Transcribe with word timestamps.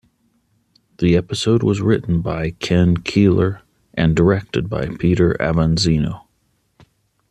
The 0.97 1.15
episode 1.15 1.61
was 1.61 1.79
written 1.79 2.21
by 2.23 2.49
Ken 2.59 2.97
Keeler 2.97 3.61
and 3.93 4.15
directed 4.15 4.67
by 4.67 4.87
Peter 4.97 5.35
Avanzino. 5.39 6.21